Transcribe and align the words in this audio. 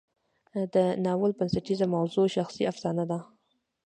د 0.73 0.75
ناول 1.05 1.31
بنسټیزه 1.37 1.85
موضوع 1.95 2.25
شخصي 2.35 2.63
افسانه 2.71 3.03
ده. 3.11 3.19